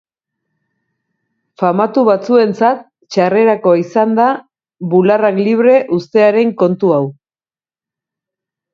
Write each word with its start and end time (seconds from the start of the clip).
Famatu 1.63 2.05
batzuentzat 2.07 2.81
txarrerako 3.17 3.75
izan 3.83 4.17
da 4.23 4.27
bularrak 4.97 5.41
libre 5.51 5.79
uztearen 6.01 6.59
kontu 6.65 6.95
hau. 6.99 7.03